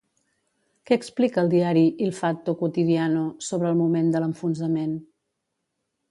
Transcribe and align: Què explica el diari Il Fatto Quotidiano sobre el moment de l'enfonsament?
Què 0.89 0.95
explica 0.99 1.41
el 1.41 1.49
diari 1.51 1.83
Il 2.05 2.13
Fatto 2.19 2.55
Quotidiano 2.61 3.21
sobre 3.49 3.69
el 3.73 3.77
moment 3.83 4.09
de 4.15 4.23
l'enfonsament? 4.23 4.97